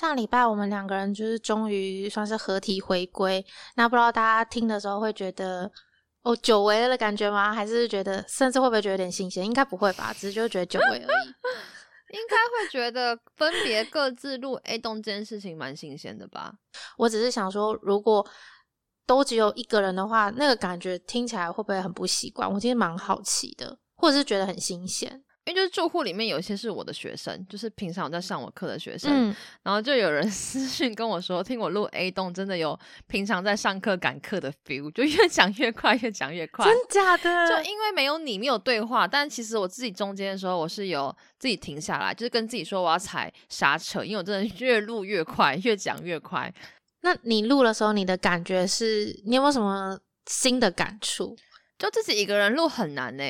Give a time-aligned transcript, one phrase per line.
[0.00, 3.44] 上礼拜我们两个人就是终于算是合体回归，
[3.76, 5.70] 那不知道大家听的时候会觉得
[6.22, 7.52] 哦久违了的感觉吗？
[7.52, 9.44] 还是觉得甚至会不会觉得有点新鲜？
[9.44, 11.28] 应该不会吧，只是就觉得久违而已。
[12.16, 16.54] 应该会觉得分别各自录 A 动这件事情蛮新鲜的吧？
[16.96, 18.26] 我只是想说，如果
[19.04, 22.50] 都只有一个人的话，那个感觉听起来会不会很不习惯？
[22.50, 25.22] 我其实蛮好奇的，或者是觉得很新鲜。
[25.50, 37.48] 因为就是住户里面有一些是我的学生，就是平常有在上我课的学生，然后就有人 私信跟我说，听我录 A 栋真的有平常在上课赶课的 feel，就越讲越快，越讲越快，真假的？
[37.48, 46.52] 就因为没有你，没有对话，但其实我自己中间的时候，我是有自己停下来，就是跟自己说我要踩刹车，因为我真的越录越快，越讲越快。
[47.02, 51.36] 那你录的时候，你的感觉是你有没有什么新的感触？
[51.78, 53.24] 就自己一个人录很难呢。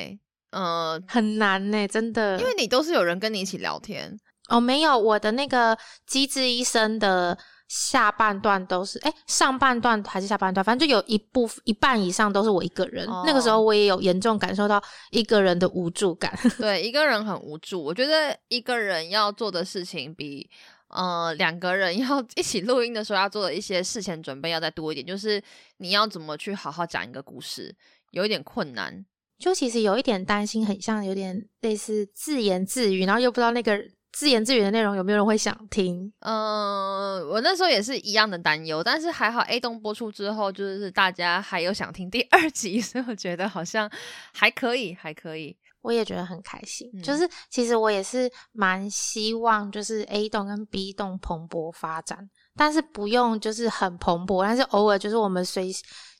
[0.51, 4.17] 呃，很难呢，真的，因为你都是有人跟你一起聊天
[4.49, 4.59] 哦。
[4.59, 7.37] 没有，我的那个机智医生的
[7.69, 13.07] 下半段都是，哎，上半段还是下半段，反正就有一部分一半以上都是我一个人。
[13.25, 16.37] 那个时候我也有严重感受到一个人的无助感。
[16.59, 17.81] 对，一个人很无助。
[17.81, 20.49] 我觉得一个人要做的事情比
[20.89, 25.41] 呃两个人 要一起录音的时候要做的一些事前准备要再多一点，就是
[25.77, 27.73] 你要怎么去好好讲一个故事，
[28.09, 29.05] 有一点困难。
[29.41, 33.77] 就其实有一点担心，很像有点类似自言自语，然后又不知道那个
[34.13, 36.13] 自言自语的内容有没有人会想听。
[36.19, 43.91] 嗯，我那时候也是一样的担忧，但是还好 A 栋播出之后，就是大家还有想听第二集， 所以我觉得好像
[44.31, 45.57] 还可以，还可以。
[45.81, 52.29] 我也觉得很开心，就是其实我也是蛮希望，就是 A 栋跟 B 栋蓬勃发展。
[52.55, 55.71] 但是不用就是很蓬勃，但是偶尔就是我们随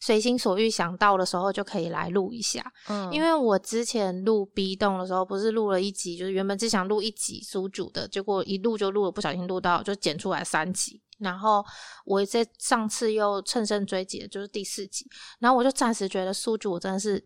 [0.02, 2.62] 随心所欲想到的时候就可以来录一下。
[2.90, 11.02] 嗯，因为我之前录 B 栋的时候，不是录了一集，就是原本只想录一集苏主的，结果一录就录了，不小心录到就剪出来三集。
[11.20, 11.64] 然后
[12.04, 15.08] 我在上次又乘胜追击，就是第四集，
[15.40, 17.26] 然后我就暂时觉得苏主真的是。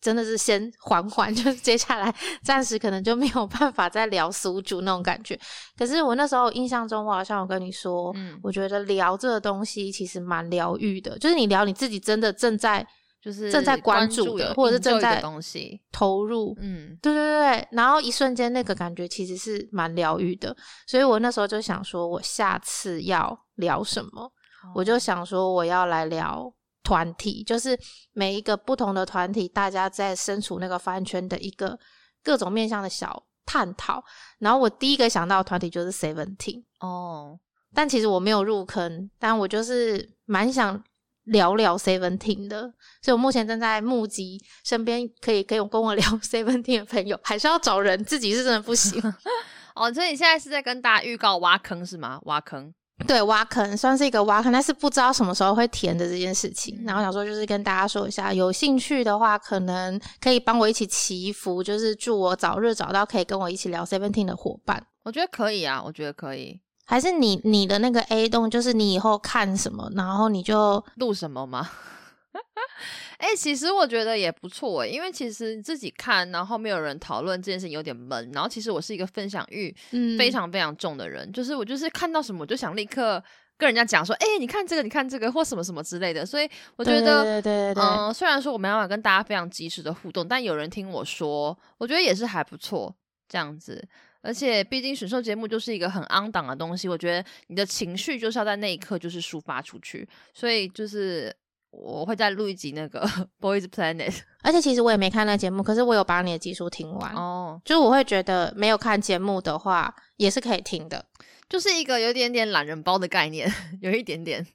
[0.00, 5.38] 真的是先 缓缓，就是接下来暂时可能就没有办法再聊苏主那种感觉。
[5.76, 12.86] 可是我那时候印象中，我好像有跟你说，嗯，我觉得聊这个东西其实蛮疗愈的，就是你聊你自己真的正在
[13.22, 17.68] 就是正在关注的，或者是正在东西投入，嗯，对对对对。
[17.72, 20.56] 然后一瞬间那个感觉其实是蛮疗愈的，
[20.86, 24.32] 所以我那时候就想说，我下次要聊什么，
[24.74, 26.50] 我就想说我要来聊。
[26.90, 27.78] 团体就是
[28.12, 31.78] 每一个不同的团体，大家在身处那个饭圈的一个
[32.20, 34.02] 各种面向的小探讨。
[34.40, 37.38] 然后我第一个想到团体就是 Seventeen 哦，
[37.72, 40.82] 但其实我没有入坑，但我就是蛮想
[41.26, 42.62] 聊聊 Seventeen 的，
[43.00, 49.00] 所以我目前正在募集身边可以可以跟我聊 Seventeen 的朋友，还是要找人，自己是真的不行。
[49.76, 52.18] 哦，所以你现在是在跟大家预告挖坑是吗？
[52.24, 52.74] 挖坑。
[53.06, 56.80] 对，挖坑算是一个挖坑，但是不知道什么时候会填的这件事情。
[56.86, 64.86] 然后想说，就是跟大家说一下，有兴趣的话，可能可以帮我一起祈福，就是祝我早日找到可以跟我一起聊 Seventeen 的伙伴。
[65.02, 66.60] 我觉得可以啊，我觉得可以。
[66.84, 71.68] 还是你你的那个 A 栋，就是你以后看什么，然后你就录什么吗？
[73.18, 78.30] 哎，其实我觉得也不错哎，因为其实自己看，然后没有人讨论这件事情有点闷。
[78.32, 79.74] 然后其实我是一个分享欲
[80.16, 83.22] 非常非常重的人，就是我就是看到什么我就想立刻
[83.58, 86.24] 跟人家讲说，哎，你看这个，你看这个，或什么什么之类的。
[86.24, 87.42] 所以我觉得，
[87.76, 92.94] 嗯，虽然说我没办法跟大家非常及时的互动，但有人听我说，我觉得也是还不错
[93.28, 93.86] 这样子。
[94.22, 101.34] 而且毕竟选秀节目就是一个很昂档的东西，我觉得你的情绪就是要在那一刻就是抒发出去，所以就是。
[101.70, 103.06] 我会再录一集那个
[103.40, 107.14] Boys Planet，而且其实我也没看那节目，可是我有把你的技术听完。
[107.14, 107.60] 哦。
[107.64, 111.04] 就是我会觉得没有看节目的话也是可以听的，
[111.50, 113.52] 就是一个有点点懒人包的概念，
[113.82, 114.46] 有一点点。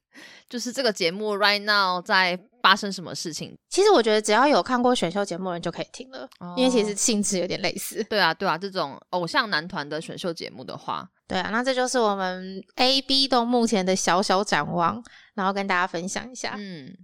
[0.49, 3.53] 就是这个节目 right now 在发生什么事情？
[3.69, 8.01] 其实我觉得只要有看过选秀节目的人就可以听了，因为其实性质有点类似。
[8.05, 15.03] 对啊，对啊，这种偶像男团的选秀节目的话，对啊，那这就是我们 A B 都目前的小小展望，
[15.33, 16.55] 然后跟大家分享一下。
[16.57, 16.95] 嗯。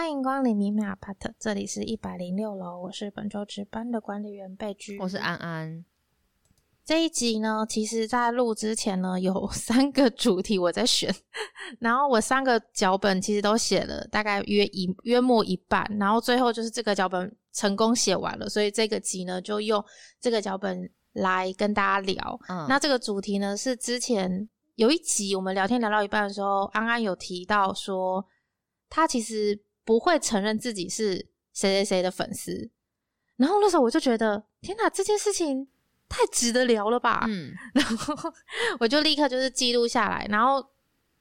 [0.00, 5.84] 欢迎光临米米阿帕特，这里是一百零六楼，我是本周值班的管理员贝居，我是安安。
[6.82, 11.14] 这一集呢，其实在录之前呢，有三个主题我在选，
[11.80, 19.84] 然后我三个脚本其实都写了，大概约一约莫一半，然后最后就是这个脚本成功写完了，所以这个集呢就用
[20.18, 22.40] 这个脚本来跟大家聊。
[22.48, 28.24] 嗯那这个主题呢是之前有一集我们聊天聊到一半的时候，安安有提到说。
[28.92, 29.56] 他其实
[29.90, 31.14] 不会承认自己是
[31.52, 32.70] 谁谁谁的粉丝。
[33.34, 35.66] 然后那时候我就觉得，天哪，这件事情
[36.08, 37.24] 太值得聊了吧？
[37.26, 38.32] 嗯，然后
[38.78, 40.64] 我就立刻就是记录下来，然后。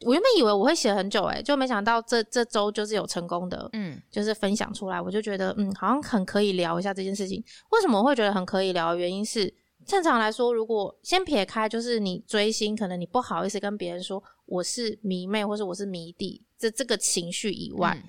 [0.05, 7.43] 我原本以为我会写很久，哎，就没想到这这周就是有成功的，嗯，就是分享出来，我就觉得，嗯，好像很可以聊一下这件事情。
[7.71, 8.95] 为什么会觉得很可以聊？
[8.95, 9.53] 原因是
[9.85, 18.01] 正常来说，如果先撇开，就是你追星，可能你不好意思跟别人说我是迷妹，或是我是迷弟，这这个情绪以外，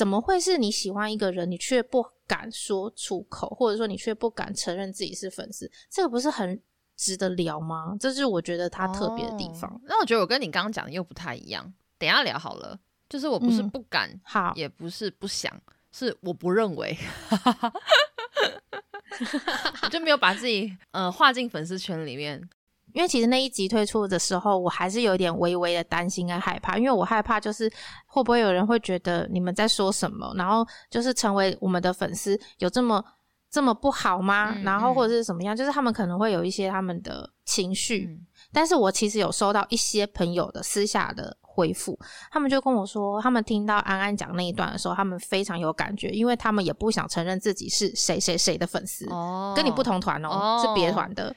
[0.00, 5.70] 怎么会是你喜欢一个人，你却不敢说出口，或者说你却不敢承认自己是粉丝？
[5.90, 6.58] 这个不是很？
[6.96, 7.94] 值得聊吗？
[8.00, 9.78] 这是我觉得他特别的地方。
[9.84, 11.70] 那我觉得我跟你刚刚讲的又不太一样。
[11.98, 12.80] 等下聊好了，
[13.10, 15.52] 就是我不是不敢，好，也不是不想，
[15.92, 16.96] 是我不认为，
[19.92, 22.48] 就没有把自己呃划进粉丝圈里面。
[22.94, 27.70] 因为其实那一集推出的时候，我还是有点微微的担心跟害怕，因为我害怕就是
[28.06, 33.04] 会不会有人会觉得你们在说什么，然后就是成为我们的粉丝有这么。
[33.52, 34.54] 这么不好吗？
[34.62, 35.56] 然后或者是怎么样？
[35.56, 38.08] 就是他们可能会有一些他们的情绪，
[38.52, 41.98] 但是我其实有收到一些朋友的私下的回复，
[42.30, 51.34] 他们就跟我说，他们听到安安讲那一段的时候，他们非常有感觉，因为他们也不想承认自己是谁谁谁的粉丝，哦，跟你不同团哦，是别团的。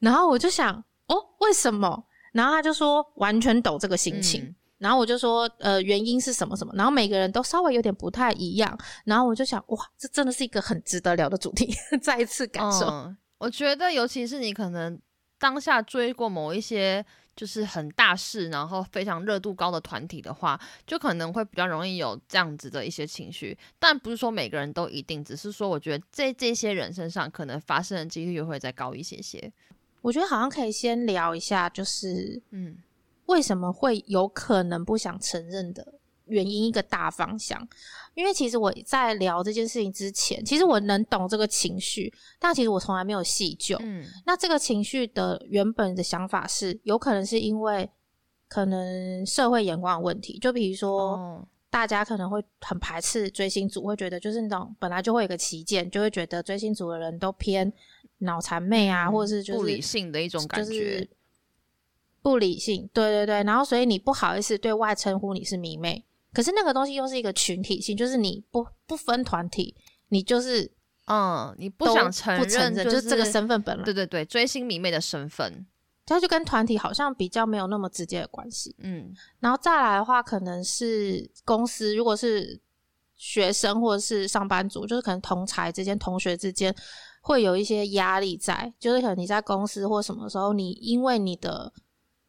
[0.00, 2.04] 然后我就想，哦，为什么？
[2.32, 4.54] 然后他就说，完全懂这个心情。
[4.78, 6.72] 然后我就说，呃，原因是什么什么？
[6.76, 8.78] 然后每个人都稍微有点不太一样。
[9.06, 11.74] 然后我就想，哇，这真的是一个很值得聊的主题。
[12.02, 15.00] 再一次感受，我觉得，尤其是你可能
[15.38, 17.02] 当下追过某一些
[17.34, 23.56] 就是很大事，然后非常热度高的团体的话，就可能会比较容易有这样子的一些情绪。
[23.78, 29.50] 但不是说每个人都一定，只是说我觉得在这些人身上可能发生的几率会再高一些些。
[30.02, 32.76] 我觉得好像可以先聊一下，就是嗯。
[33.26, 35.94] 为什么会有可能不想承认的
[36.26, 36.66] 原因？
[36.66, 37.60] 一个大方向，
[38.14, 43.76] 因为其实我在聊这件事情之前，其实我能懂这个情绪，但其实我从来没有细究。
[43.80, 47.90] 嗯，那这个情绪的原本的想法是，有可能是因为
[48.46, 57.72] 可能社会眼光的问题，就比如说大家可能会很排斥追星族，会觉得就是那种本来就会有个旗舰，就会觉得追星族的人都偏
[58.18, 61.08] 脑残妹啊，或者是就是不理性的一种感觉。
[62.22, 69.76] 不理性，对对对，然后所以你不好意思对外称呼你是迷妹，可是那个东西又是一个群体性，就是你不不分团体，
[70.08, 70.68] 你就是
[71.06, 75.64] 嗯，你不想承认，就是这个身份本来，对对对，追星迷妹的身份，
[76.04, 82.60] 它就跟团体好像比较没有那么直接的关系，嗯，然后再来的话，可能是公司，如果是
[83.14, 86.74] 学生或者是上班族，就是可能同才之间、同学之间
[87.26, 91.72] 会有一些压力在，就是可能你在公司或什么时候，你因为你的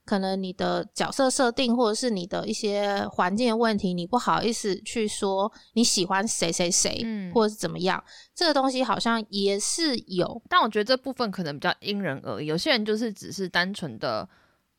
[0.04, 8.04] 可能你的角色设定，或者是你的一些环境的问题，你不好意思去说你喜欢谁谁谁，嗯，或者是怎么样，
[8.34, 12.48] 这个东西好像也是有，但我觉得这部分可能比较因人而异。
[12.48, 14.28] 有些人就是只是单纯的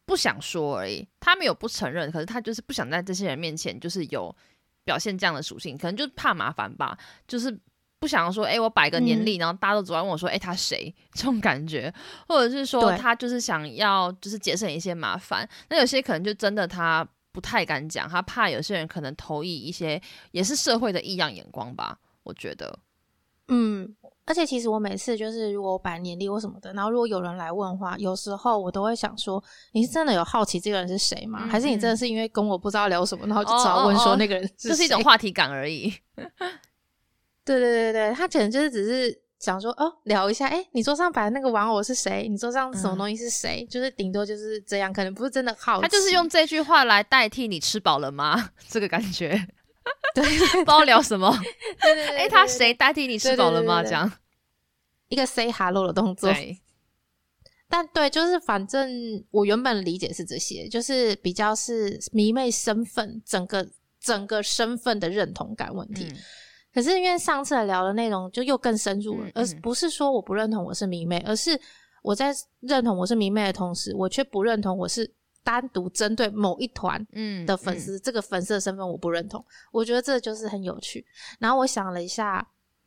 [0.05, 4.35] 不想说而已，他没有不承认，可是他就是不想在这些人面前就是有
[4.83, 6.99] 表现这样的属性，可能就是怕麻烦吧，
[7.29, 7.57] 就是。
[8.01, 10.95] 不想说，哎，我摆个年历，然后大家都走来问我说，哎，他谁？
[11.15, 11.93] 这种感觉，
[12.29, 15.49] 或者是说他就是想要，就是节省一些麻烦。
[15.69, 20.01] 那有些可能就真的他不太敢讲，他怕有些人可能投以一些
[20.31, 21.99] 也是社会的异样眼光吧。
[22.23, 22.79] 我觉得，
[23.49, 31.49] 嗯，而且其实我每次就是如果我摆年历或什么的，然后如果有人来问话，有时候我都会想说，你是真的有好奇这个人是谁吗？
[31.51, 34.69] 还是你真的是因为跟我不知道聊什么，然后就只好问说那个人是？
[34.69, 35.93] 就是一种话题感而已。
[37.49, 42.27] 对对对对，他可能就是只是想说哦，聊一下，哎，你桌上摆的那个玩偶是谁？
[42.29, 43.67] 你桌上什么东西是谁？
[43.71, 45.81] 就是顶多就是这样，可能不是真的好。
[45.81, 48.51] 他就是用这句话来代替你吃饱了吗？
[48.69, 49.31] 这个感觉，
[50.15, 51.35] 对，不知道聊什么。
[51.81, 53.83] 对对对，哎，他谁代替你吃饱了吗？
[53.83, 54.11] 这样
[55.09, 56.31] 一个 say hello 的动作。
[57.71, 58.91] 但对，就是反正
[59.31, 63.69] 我原本理解是这些，就是比较是迷妹身份，整个
[64.01, 66.11] 整个身份的认同感问题。
[66.75, 71.59] 可是因为上次聊的内容就又更深入了，而不是说我不认同我是迷妹，而是
[72.03, 75.11] 我在认同我是迷妹的同时，我却不认同我是
[75.43, 79.45] 单独针对某一团嗯的粉丝，这个粉丝的身份我不认同。
[79.73, 81.05] 我觉得这就是很有趣。
[81.41, 82.47] 然后我想了一下，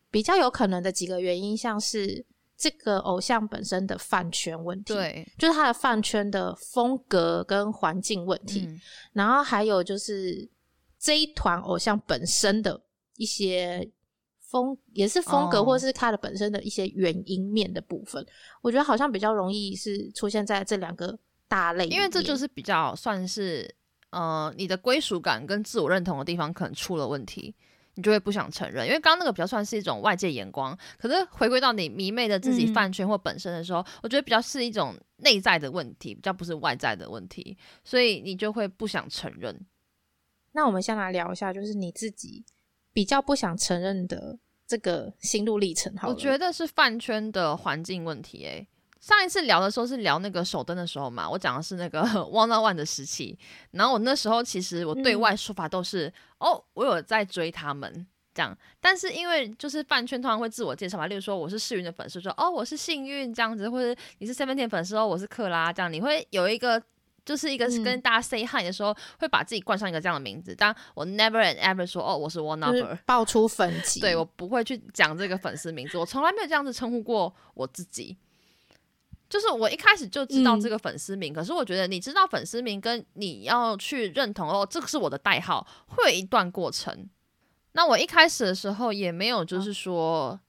[0.10, 2.24] 比较有可能的几个原因，像是
[2.56, 8.70] 这个偶像本身的饭圈问题，对，就是他的饭圈的风格跟环境问题，
[9.14, 10.48] 然后还有就是
[11.00, 12.80] 这一团偶像本身的。
[13.22, 13.88] 一些
[14.40, 18.25] 风也是风格，或者是它的本身的一些原因面的部分，
[18.63, 23.72] 我觉得好像比较容易是出现在这两个大类，因为这就是比较算是
[24.10, 27.54] 呃，你的归属感跟自我认同的地方可能出了问题，
[27.94, 28.88] 你就会不想承认。
[28.88, 39.58] 因为刚刚那个比较算是一种外界眼光，可是回归到你迷妹的自己饭圈或本身的时候，我觉得比较是一种内在的问题，比较不是外在的问题，所以你就会不想承认。
[40.54, 42.44] 那我们先来聊一下，就是你自己
[42.93, 45.95] 比较不想承认的这个心路历程。
[45.98, 48.43] 好，我觉得是饭圈的环境问题。
[48.45, 48.67] 诶，
[49.00, 53.38] 上一次聊的时候是聊那个手灯的时候嘛，我讲的是那个 one on one 的时期。
[53.71, 58.57] 然后我那时候其实我对外说法都是哦，我有在追他们这样。
[58.79, 66.81] 但是因为就是饭圈通常会自我介绍嘛，例如说我是世云的粉丝，说哦我是幸运这样子，或者你是 Seventeen 粉丝哦，我是克拉这样，你会有一个。
[67.24, 70.56] 就是一个跟大家 say hi 的时候，会把自己冠上一个这样的名字。
[70.58, 74.00] 但我 never and ever 说哦，我是 one number，爆出粉 籍。
[74.00, 78.18] 对我不会去讲这个粉丝名字，我从来没有这样子称呼过我自己。
[79.30, 87.08] 就是我一开始就知道这个粉丝名，可是我觉得你知道粉丝名跟你要去认同哦，这个是我的代号，会有一段过程。
[87.74, 90.40] 那我一开始的时候也没有，就是说。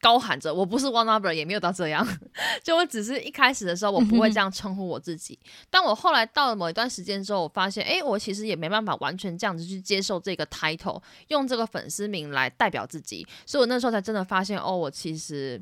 [0.00, 2.06] 高喊着我不是 one number，也没有到这样，
[2.62, 5.38] 就我只是一开始的时候我不会这样称呼我自己，
[5.70, 15.60] 但我后来到了某一段时间之后，我发现，哎，我其实也没办法完全这样子去接受这个 title，用这个粉丝名来代表自己，所以我那时候才真的发现，哦，我其实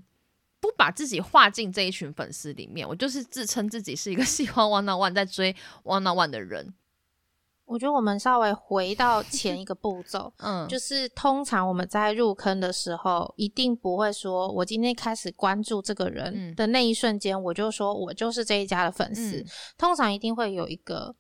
[0.60, 6.74] 不把自己划进这一群粉丝里面，我就是自称自己是一个喜欢 one on one 在追 one on one 的人。
[7.66, 19.44] 我觉得我们稍微回到前一个步骤， 嗯，就是通常我们在入坑的时候，一定不会说，我今天开始关注这个人的那一瞬间，我就说我就是这一家的粉丝。
[19.76, 21.14] 通常一定会有一个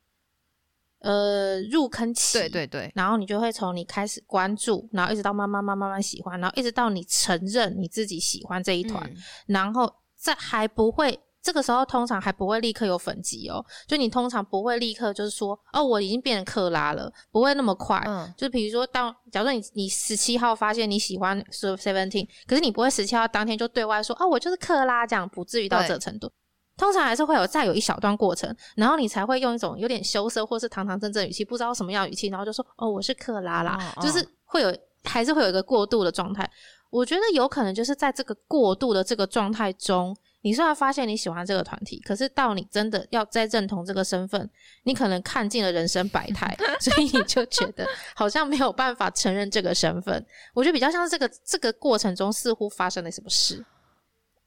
[1.00, 9.12] 呃入坑期，对对对，然后你就会从你开始关注，然后一直到慢慢慢慢慢喜欢，然后一直到你承认你自己喜欢这一团，
[9.46, 11.18] 然后再还不会。
[11.46, 18.02] 这个时候通常还不会立刻有粉级哦，就你通常不会立刻就是说哦，我已经变成克拉了，不会那么快。
[18.04, 26.28] 嗯，就比如说当，假如你你十七号发现你喜欢是 seventeen，可是你不会十七号当天就对外说哦，我就是克拉这样，不至于到这程度。
[26.76, 36.50] 通常还是会有再有一小段过程，然后你才会用一种有点羞涩或是堂堂正正语气，不知道什么样语气，然后就说哦，我是克拉啦，就是会有还是会有一个过渡的状态。
[36.90, 40.12] 我觉得有可能就是在这个过渡的这个状态中。
[40.46, 44.48] 你虽然发现你喜欢这个团体，可是到你真的要再认同这个身份，
[44.84, 47.84] 你可能看尽了人生百态， 所以你就觉得
[48.14, 50.24] 好像没有办法承认这个身份。
[50.54, 53.66] 我觉得比较像是这个这个过程中似乎发生了什么事。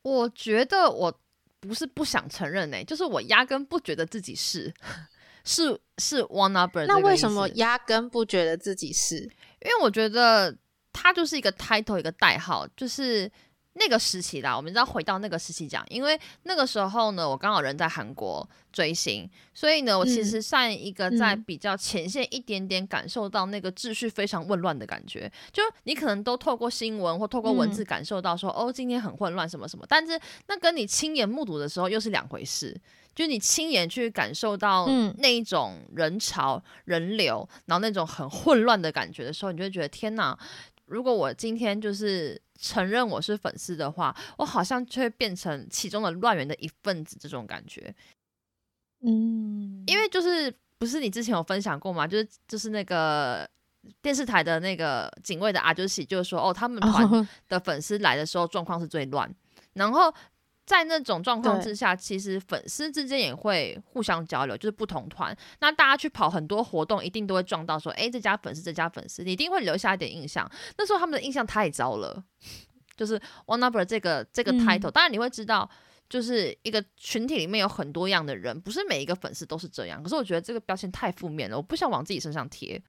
[0.01, 1.13] 我觉得我
[1.59, 4.73] 不是不想承认呢，就是我压根不觉得自己是
[5.43, 6.85] 是是 one number。
[6.85, 9.17] 那为什么压根不觉得自己是？
[9.17, 10.55] 因为我觉得
[10.93, 13.29] 它就是一个 title，一个代号，就是。
[13.73, 25.31] 那个时期啦，我们知道回到那个时期讲，因为那个时候呢，我刚好人在韩国追星，所以呢，我其实算一个在比较前线一点点感受到那个秩序非常混乱的感觉。
[25.53, 32.75] 就你可能都透过新闻或透过文字感受到说，哦，今天很混乱什么什么，但是那跟你亲眼目睹的时候又是两回事。
[33.15, 40.37] 就你亲眼去感受到那一种人潮人流，然后那种很混乱的感觉的时候，你就会觉得天哪！
[40.89, 47.93] 如果我今天就是承认我是粉丝的话，我好像就会变成其中的乱源的一份子，这种感觉。
[49.01, 52.07] 嗯，因为就是不是你之前有分享过吗？
[52.07, 53.49] 就是就是那个
[54.01, 59.33] 电视台的那个警卫的阿就喜，就是说哦，他们团的粉丝来的时候状况是最乱，
[59.73, 60.13] 然后。
[60.69, 70.47] 在那种状况之下，其实粉丝之间也会互相交流，就是不同团，那大家去跑很多活动，一定都会撞到说，哎，这家粉丝，这家粉丝，你一定会留下一点印象。
[70.77, 72.23] 那时候他们的印象太糟了，
[72.95, 75.67] 就是 One Number 这个这个 title，当然你会知道，
[76.07, 80.03] 就是一个群体里面有很多样的人，不是每一个粉丝都是这样。
[80.03, 82.79] 可是我觉得这个标签太负面了，我不想往自己身上贴。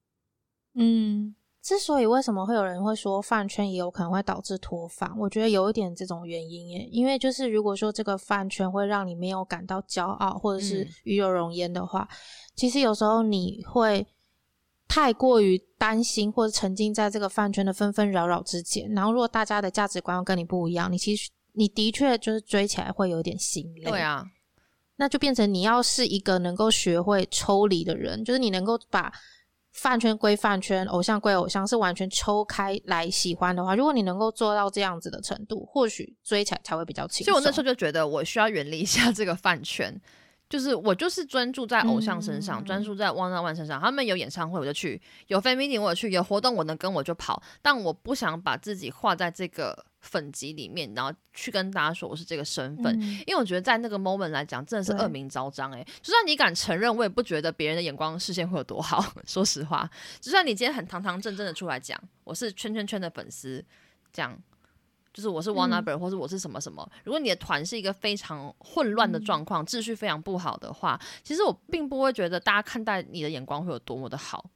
[0.74, 1.34] 嗯。
[1.62, 6.88] 之所以为什么会有人会说饭圈也有可能会导致脱发，我觉得有一点这种原因耶。
[6.90, 12.08] 因为就是如果说这个饭圈会让你没有感到骄傲或者是与有容焉的话，
[12.56, 14.06] 其实有时候你会
[14.88, 18.90] 太过于担心或者沉浸在这个饭圈的纷纷扰扰之间。
[18.92, 23.90] 然后如果大家的价值观跟你不一样，你其实你的确就是追起来会有点心累。
[23.90, 24.24] 对啊，
[24.96, 29.12] 那就变成你要是一个能够学会抽离的人，就是你能够把。
[29.72, 37.32] 饭圈归饭圈，偶像归偶像，是完全抽开来喜欢的话，如果你能够做到这样子的程度，或许追起来才会比较轻松。
[37.32, 40.00] 所以我那时候就觉得，我需要远离一下这个饭圈，
[40.50, 43.80] 就是我就是专注在偶像身上，专注在 One on One 身上。
[43.80, 47.40] 他们有演唱会我就去，有 fan meeting 我去，有活动我能跟我就跑。
[47.62, 55.70] 但我不想把自己画在这个粉集里面，然后去跟大家说我是这个身份，因为我觉得在那个 moment 来讲，真的是恶名昭彰。
[55.70, 59.04] 哎，就算你敢承认，我也不觉得别人的眼光视线会有多好。
[59.24, 59.88] 说实话，
[60.20, 63.64] 就算你今天很堂堂正正的出来讲，我是圈圈圈的粉丝，
[64.12, 64.36] 这样。
[65.12, 66.88] 就是我是 one number，或是我是什么什么。
[67.04, 74.50] 如果你的团是一个非常混乱的状况，秩序非常不好的话，其实我并不会觉得大家看待你的眼光会有多么的好。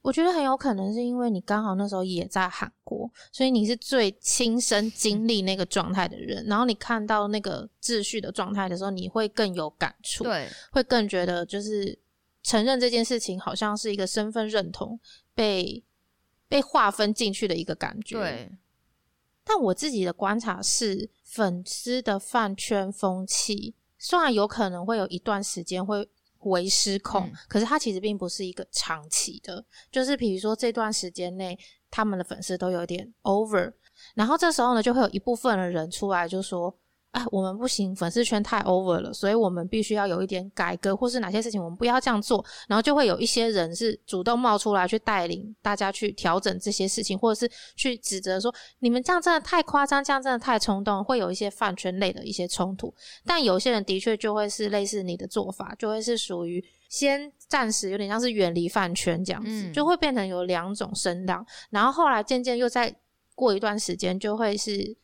[0.00, 11.98] 我觉得很有可能是因为你刚好那时候也在韩国，所以你是最亲身经历那个状态的人，然后你看到那个秩序的状态的时候，你会更有感触，对，会更觉得就是
[12.44, 14.98] 承认这件事情好像是一个身份认同
[15.34, 15.84] 被
[16.48, 18.50] 被划分进去的一个感觉，对。
[19.48, 26.06] 但我自己的观察是，粉丝的饭圈风气虽然有可能会有一段时间会
[26.40, 29.64] 为失控，可是它其实并不是一个长期的。
[29.90, 31.58] 就是比如说这段时间内，
[31.90, 33.72] 他们的粉丝都有点 over，
[34.14, 36.78] 然后这时候呢，就会有一部分的人出来就说。
[37.12, 42.44] 哎，我们不行，粉丝圈太 over 了，所以我们必须要有一点改革，或是哪些事情我们不要这样做。
[42.68, 52.94] 然后就会有一些人是主动冒出来去带领大家去调整这些事情，或者是去指责说你们这样真的太夸张，这样真的太冲动，会有一些饭圈类的一些冲突。
[53.24, 62.94] 但有些人的确就会是类似你的做法，就会是属于先暂时有点像是远离饭圈这样子，就会变成有两种声量，然后后来渐渐又再
[63.34, 64.94] 过一段时间就会是。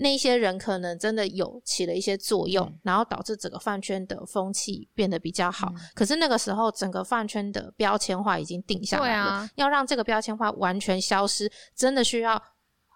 [0.00, 5.70] 那些人可能真的有起了一些作用，然后导致整个饭圈的风气变得比较好。
[5.94, 9.48] 可是那个时候，整个饭圈的标签化已经定下来了。
[9.56, 12.42] 要让这个标签化完全消失，真的需要，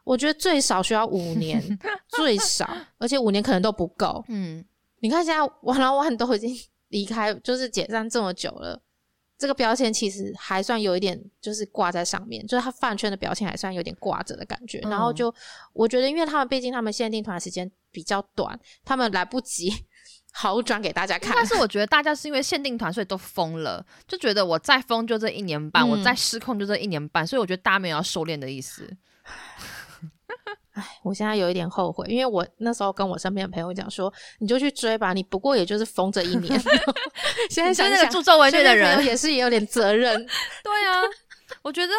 [0.02, 1.62] 我觉得最少需要五年，
[2.08, 4.24] 最少，而且五年可能都不够。
[4.28, 4.64] 嗯，
[5.00, 6.56] 你看现在完了万都已经
[6.88, 8.80] 离开，就是解散这么久了。
[9.44, 14.78] 这个标签其实还算有一点，就是挂在上面，就是他饭圈的标签还算有点挂着的感觉。
[14.84, 15.32] 然后就
[15.74, 19.70] 我觉得，因为他们毕竟他们限定团时间比较短，他们来不及
[20.32, 21.34] 好转给大家看。
[21.36, 28.90] 但是我觉得大家是因为限定团，所以都疯了，就觉得我再疯就这一年半，我再失控就这一年半，所以我觉得大家没有要收敛的意思。
[30.74, 36.60] 唉，我现在有一点后悔，因为我那时候跟我身边的朋友讲说，你就去追吧，你不过也就是疯这一年。
[37.48, 40.14] 现在想那个助纣为虐的人也是也有点责任。
[40.64, 41.00] 对啊，
[41.62, 41.92] 我觉得，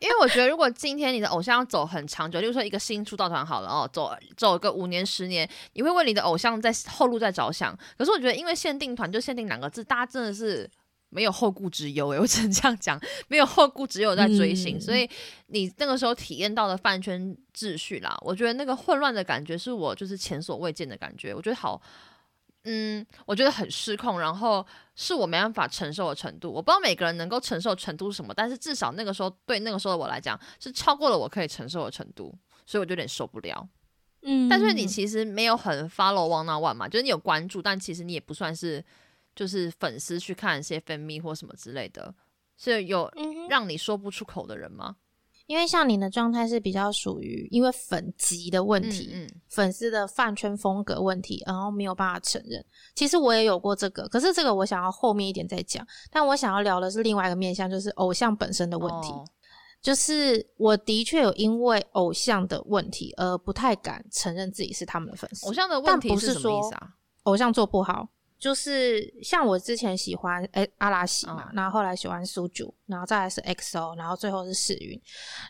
[0.00, 7.78] 因为我觉得如果今天你的偶像要走很长久，例如说一个新出道团好了哦，走走个五年十年，你会为你的偶像在后路在着想。
[7.98, 10.70] 可是我觉得，因为限定团就限定两个字，大家真的是。
[11.08, 15.08] 没有后顾之忧诶，我只能这样讲，没有后顾之忧在追星，所以
[15.46, 21.80] 你那个时候体验到的饭圈秩序啦，我觉得那个混乱的感觉是我就是前所未见的感觉，我觉得好，
[22.64, 32.34] 嗯，我觉得很失控，然后是我没办法承受的程度，我不知道每个人能够承受程度是什么，但是至少那个时候对那个时候的我来讲是超过了我可以承受的程度，
[32.66, 33.66] 所以我就有点受不了，
[34.22, 38.84] 嗯，但是你其实没有很 follow One on One 嘛，就是你有关注，但其实你也不算是。
[39.36, 42.12] 就是粉丝去看一些分泌或什么之类的，
[42.56, 43.08] 是有
[43.48, 44.96] 让你说不出口的人吗？
[45.46, 52.64] 因为像你的状态是比较属于因为粉级的问题，嗯，粉丝的饭圈风格问题，然后没有办法承认。
[52.96, 55.86] 其实我也有过这个，可是这个我想要后面一点再讲。
[56.10, 59.12] 但我想要聊的是另外一个面向，就是偶像本身的问题。
[59.80, 65.46] 就是我的确有因为偶像的问题而不太敢承认自己是他们的粉丝。
[65.46, 66.88] 偶像的问题是什么意思啊？
[67.22, 68.08] 偶像做不好。
[68.38, 75.00] 就是像我之前喜欢诶阿拉西嘛，然后后来喜欢苏九，然后再来是 XO，然后最后是世云。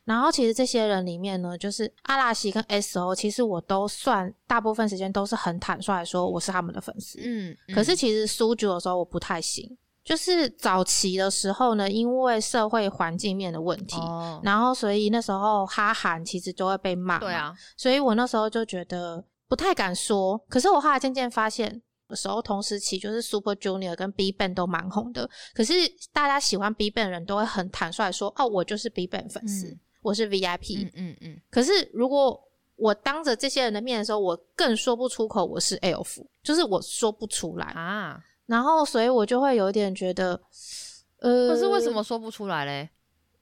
[0.04, 7.18] 然后其实这些人里面呢，就是阿拉西跟 XO，其实我都算大部分时间都是很坦率说我是他们的粉丝。
[7.24, 13.96] 嗯，可是其实苏九的时候我不太行，就是早期的时候呢，因为社会环境面的问题，
[14.44, 17.18] 然后所以那时候哈韩其实就会被骂。
[17.18, 20.38] 对啊，所以我那时候就觉得不太敢说。
[20.48, 21.82] 可是我后来渐渐发现。
[22.08, 25.28] 的时候，同时期就是 Super Junior 跟 B Ban 都蛮红的。
[25.54, 25.72] 可是
[26.12, 31.40] 大家喜欢 B Ban 的人都会很坦率说：“哦，我就是 B Ban 粉丝，我是 VIP。”嗯嗯嗯。
[31.50, 32.40] 可是如果
[32.76, 38.22] 我当着这些人的面的时候，我更说不出口我是 Elf，就是我说不出来啊。
[38.46, 40.40] 然后，所以我就会有点觉得，
[41.18, 42.88] 呃，可是为什么说不出来嘞？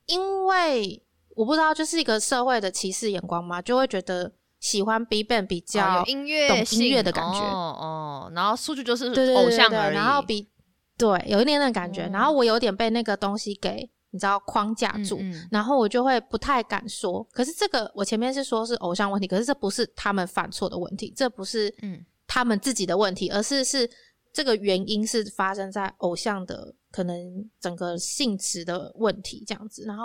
[0.07, 4.33] 因为我不知道，就是一个社会的歧视眼光嘛，就会觉得。
[4.65, 7.39] 喜欢 B Ban 比较音乐懂音乐的感觉。
[7.39, 10.49] 哦哦，然后数据就是偶像而已，然后比
[10.97, 17.23] 对有一点点感觉，然后我有点被那个东西给你知道框架住，然后我就会不太敢说。
[17.33, 22.03] 可是这个我前面是说是偶像问题，可是这不是他们犯错的问题，这不是嗯。
[22.27, 23.89] 他们自己的问题，而是是
[24.33, 27.15] 这个原因是发生在偶像的可能
[27.61, 30.05] 整个性质的问题这样子，然后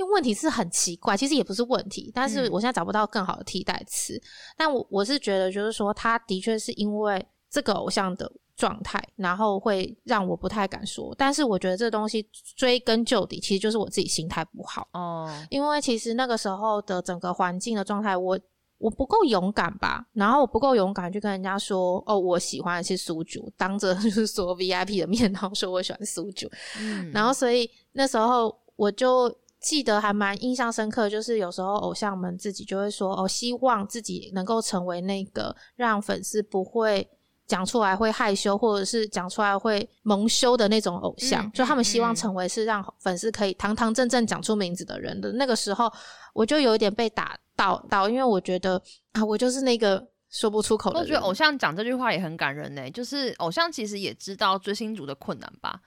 [0.00, 4.18] 因为问题是很奇怪，其实也不是问题，但是我现在找不到更好的替代词。
[4.56, 11.14] 但我我是觉得，就是说，他的确是因为这个偶像的状态，然后会让我不太敢说。
[11.18, 15.30] 但是我觉得这东西追根究底，其实就是我自己心态不好哦。
[15.50, 18.40] 因为其实那个时候的整个环境的状态，我。
[18.78, 29.30] 我不够勇敢吧，然后我不够勇敢去跟人家说，哦，我喜欢的是苏九，当着就是说 VIP 的面，然后说我喜欢苏九，嗯，然后所以那时候我就
[29.60, 37.08] 记得还蛮印象深刻，就是有时候偶像们自己就会说，哦，希望自己能够成为那个让粉丝不会
[37.46, 45.92] 讲出来会害羞，或者是讲出来会蒙羞的那种偶像，就他们希望成为是让粉丝可以堂堂正正讲出名字的人的那个时候，
[46.32, 47.38] 我就有一点被打。
[47.56, 50.98] 到到，因为我觉得啊，我就是那个说不出口的。
[50.98, 55.82] 我觉得偶像讲这句话也很感人呢，就是偶像其实也知道追星族的困难吧。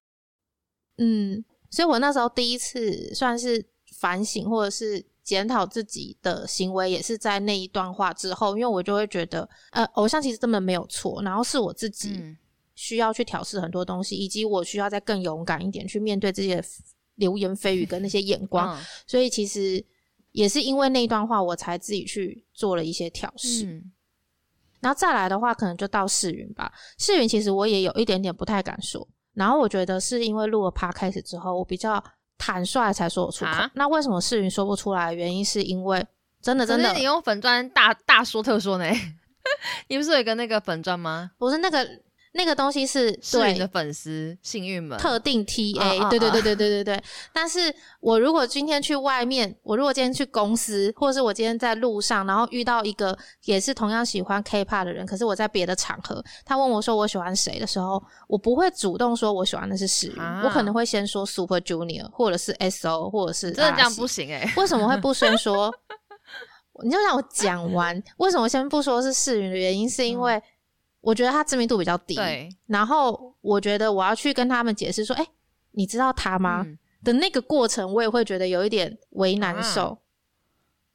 [0.99, 3.65] 嗯，所以我那时候第一次算是
[3.97, 12.19] 反省或者是检讨自己的行为，也是在那一段话之后，因为我就会觉得，呃，偶像其实根本没有错，然后是我自己
[12.75, 16.63] 需要去调试很多东西，以及我需要再更勇敢一点去面对这些
[17.15, 18.79] 流言蜚语跟那些眼光。
[19.07, 19.83] 所以其实。
[20.33, 23.65] 也是因为那一段话，我才自己去做了一些调试。
[24.79, 26.73] 然后再来的话，可能就到世云吧。
[26.97, 29.07] 世云其实我也有一点点不太敢说。
[29.33, 32.03] 然后我觉得是因为录了趴开始之后，我比较
[32.37, 33.51] 坦率才说我出口。
[33.73, 35.13] 那为什么世云说不出来？
[35.13, 36.05] 原因是因为
[36.41, 38.85] 真的真的，你用粉砖大大说特说呢？
[39.87, 41.31] 你不是有一个那个粉砖吗？
[41.37, 41.87] 不是那个。
[42.35, 47.03] 那个东西是对的粉丝幸运们特定 T A，对对对对对对对。
[47.31, 60.11] 但是我如果今天去外面，我如果今天去公司，或者是我今天在路上，然后遇到一个也是同样喜欢 K-pop 的人，可是我在别的场合，他问我说我喜欢谁的时候，我不会主动说我喜欢的是谁，
[60.43, 64.51] 我可能会先说 Super Junior，或者是 S O，或者是真的这样不行哎？
[64.57, 65.71] 为什么会不先说？
[66.83, 70.41] 你就让我讲完，为什么先不说是世云的原因，是因为。
[71.03, 72.15] 我觉得他知名度比较低，
[72.65, 75.27] 然后我觉得我要去跟他们解释说，哎，
[75.71, 76.65] 你知道他吗？
[77.03, 79.97] 的那个过程，我也会觉得有一点为难受。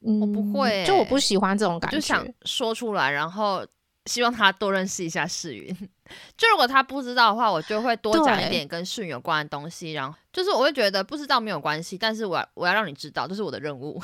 [0.01, 3.63] 嗯，我不会，就我不喜欢这种感觉，就想说出来，然后
[4.07, 5.69] 希望他多认识一下世云。
[6.39, 9.93] 就如果他不知道的话，我就会多讲一点跟世云有关的东西。
[9.93, 14.01] 然后就是我会觉得不知道没有关系，但是我要我要让你知道，这是我的任务。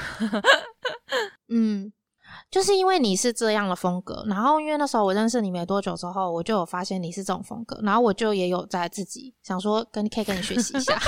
[1.49, 1.91] 嗯。
[2.55, 10.97] 就是因为你是这样的风格，然后因为那时候我认识你没多久之后，我就有发现你是这种风格，然后我就也有在自己想说，跟可以跟你学习一下。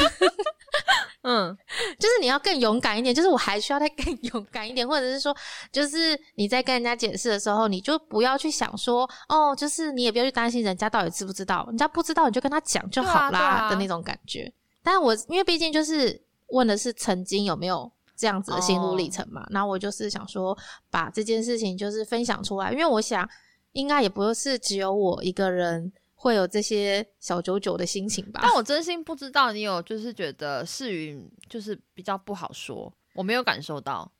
[1.22, 1.56] 嗯，
[2.00, 4.04] 就是你要更勇敢一点，就是我还需要再更
[4.34, 5.32] 勇敢一点，或者是说，
[5.70, 14.52] 就是你在跟人家解释的时候，你就不要去想说，哦，就是你也不要去担心人家到底知不知道，人家不知道你就跟他讲就好啦的那种感觉。
[14.82, 17.92] 但我因为毕竟就是问的是曾经有没有。
[18.16, 20.56] 这样子的心路历程嘛，那我就是想说，
[20.90, 23.28] 把这件事情就是分享出来，因为我想
[23.72, 28.40] 应该也不是只有我一个人会有这些小九九的心情吧。
[28.42, 34.10] 但我真心不知道你有就是觉得世云就是比较不好说，我没有感受到，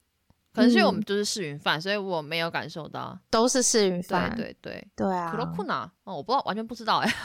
[0.52, 5.30] 可能是因为我们就是世云饭，所以我没有感受到，都是世云饭，对对对啊。
[5.30, 7.10] 可罗库纳哦，我不知道，完全不知道哎。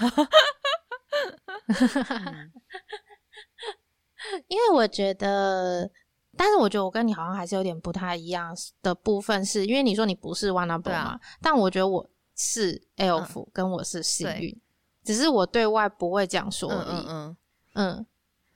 [4.47, 5.91] 因为我觉得。
[6.37, 14.61] 但是我觉得我跟你好像还是有点不太一样的部分，是因为你说你不是 one number 嘛，但我觉得我是 elf，跟我是幸运，
[15.03, 17.05] 只是我对外不会这样说而已。
[17.07, 17.37] 嗯
[17.73, 18.05] 嗯，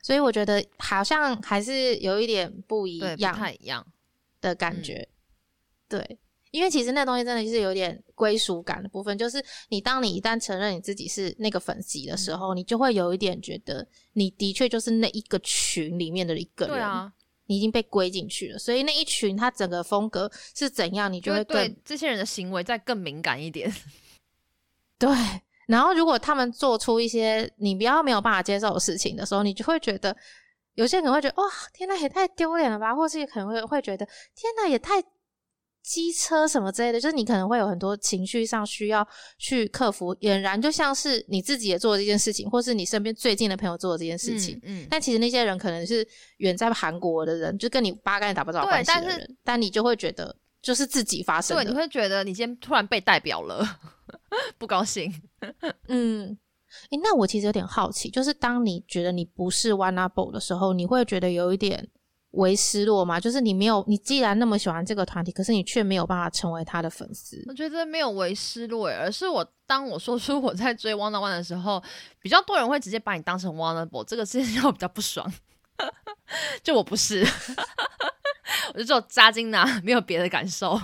[0.02, 3.86] 所以我觉得好像还是有一点不一样，不太一样
[4.40, 5.08] 的感觉。
[5.90, 6.18] 对，
[6.52, 16.84] 因为其实那东西真的就是有点归属感的部分，就是你当你一旦承认你自己是那个粉丝的时候，你就会有一点觉得你的确就是那一个群里面的一个人。
[16.84, 17.12] 啊。
[17.48, 23.74] 你已经被归进去了，所以那一群他整个风格是怎样，你就会对这些人的行为再更敏感一点。
[25.00, 25.10] 对，
[25.68, 30.16] 然后如果他们做出一些你比较没有办法接受的事情的时候，你就会觉得
[30.76, 34.06] 有些人会觉得哇，天呐，也太丢脸了吧，或是可能会会觉得
[34.36, 35.04] 天呐，也太。
[35.86, 44.60] 机车什么之类的，就是你可能会有很多情绪上需要去克服，俨然就像是你自己也做这件事情，或是你身边最近的朋友做的这件事情。
[44.64, 46.06] 嗯，但其实那些人可能是
[46.38, 53.64] 远在韩国的人，就跟你八竿子打不着关系的人，但你就会觉得就是自己发生的，你会觉得你今天突然被代表了，
[54.58, 55.14] 不高兴。
[55.88, 56.36] 嗯，
[56.90, 61.88] 诶，那我其实有点好奇，就是当你觉得你不是 One Up 的时候，你会觉得有一点。
[62.36, 63.20] 为失落吗？
[63.20, 67.44] 就是你没有，你既然那么喜欢这个团体，可是你却没有办法成为他的粉丝。
[67.48, 71.84] 我觉得没有为失落，而是我当我说出我在追 One One 的时候，
[72.20, 75.32] 比较多人会直接把你当成 One One，这个事情 让我比较不爽。
[76.64, 77.26] 就我不是，
[78.74, 80.80] 我就只有扎金娜，没有别的感受。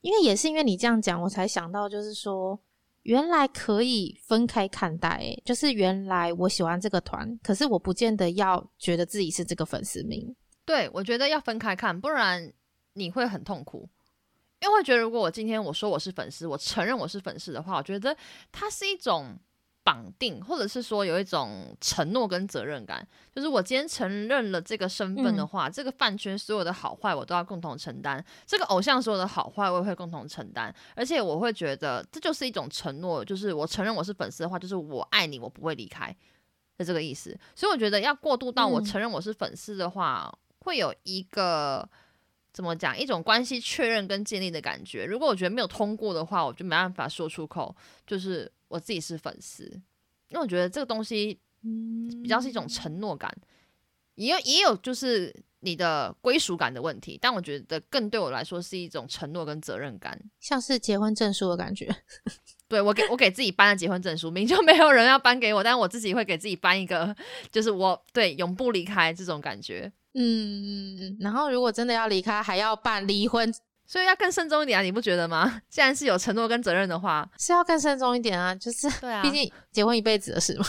[0.00, 2.58] 因为也是因为你这样讲，我才想到，就是说。
[3.02, 10.34] 原来可以分开看待，就是原来我喜欢这个团，可是我不见得要觉得自己是这个粉丝名。
[10.64, 12.52] 对，我觉得要分开看，不然
[12.92, 13.88] 你会很痛苦。
[14.60, 18.16] 因为我觉得，如果我今天我说我是粉丝，我承认我是粉丝的话，我觉得
[18.52, 19.38] 它是一种。
[19.82, 36.14] 绑定，或者是说有一种承诺跟责任感，就是我今天承认了这个身份的话，这个饭圈所有的好坏我都要共同承担，这个偶像所有的好坏我也会共同承担，而且我会觉得这就是一种承诺，就是我承认我是粉丝的话，就是我爱你，我不会离开
[36.76, 37.36] 的这个意思。
[37.56, 41.88] 所以我觉得要过渡到我承认我是粉丝的话，会有一个
[42.52, 45.06] 怎么讲，一种关系确认跟建立的感觉。
[45.06, 47.74] 如果我觉得没有通过的话，我就没办法说出口，
[48.06, 48.52] 就是。
[48.70, 49.64] 我自己是粉丝，
[50.28, 53.30] 因为我觉得这个东西，嗯，比较是一种承诺感，
[54.14, 61.94] 也有也有就是你的归属感的问题，但我觉得更对我来说是一种承诺跟责任感，像是结婚证书的感觉。
[62.68, 67.14] 对我给我给自己颁了结婚证书，明就没有人要颁给我，但是我自己会给自己颁一个，
[67.50, 69.92] 就是我对永不离开这种感觉。
[70.14, 73.52] 嗯，然后如果真的要离开，还要办离婚。
[73.90, 75.60] 所以要更慎重一点啊，你不觉得吗？
[75.68, 78.54] 既然是有承诺跟责任的话，是要更慎重一点啊。
[78.54, 80.64] 就是对啊，毕竟结婚一辈子的事嘛。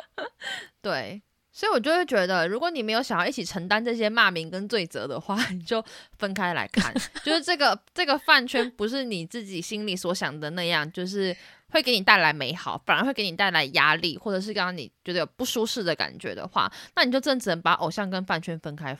[0.82, 5.82] 对，所以我就会觉得，如果你没有想要一起承担这些骂名跟罪责的话， 你就
[6.18, 6.92] 分开来看。
[7.24, 11.34] 就是这个这个饭圈不是你自己心里所想的那样，就是
[11.70, 18.94] 会给你带来美好，反而会给你带来压力，或者是让你觉得有不舒适的感觉的话，那你就真只能把偶像跟饭圈分开。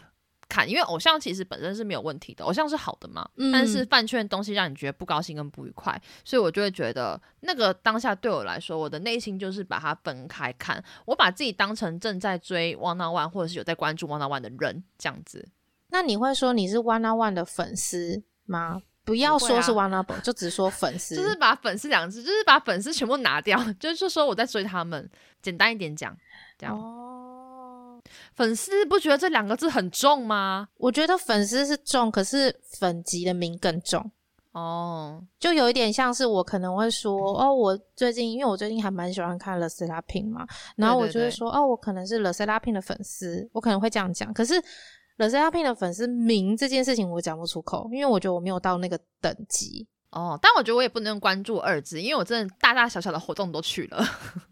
[0.52, 3.26] 看，因为偶像其实本身是没有问题的，偶像是好的嘛。
[3.50, 15.48] 但是饭圈的东西让你觉得不高兴跟不愉快，所以我就会觉得那个当下对我来说，我的内心就是把它分开看，我把自己当成正在追 One on One 或者是有在关注 One on One 的人这样子。
[15.88, 18.82] 那你会说你是 One on One 的粉丝吗？
[19.04, 25.10] 不要说是 One on One，就只说粉丝，就是把粉丝两个字，就是把粉丝全部拿掉， 就是说我在追他们，
[25.40, 26.16] 简单一点讲，
[26.56, 26.76] 这样。
[28.34, 30.68] 粉丝不觉得这两个字很重吗？
[30.76, 34.10] 我觉得粉丝是重，可是粉级的名更重
[34.52, 35.22] 哦。
[35.38, 42.70] 就有一点像是我可能会说哦，我最近因为我最近还蛮喜欢看 The s e l a p i n 嘛，然后我就会说哦，我可能是 The s e l a p
[42.70, 44.32] i n 的粉丝，我可能会这样讲。
[44.32, 44.60] 可是
[45.16, 49.86] The s e l a p i n 的粉丝名这件事情我讲不出口，因为我觉得我没有到那个等级。
[50.10, 54.04] 哦，但我觉得我也不能用关注二字，因为我真的大大小小的活动都去了，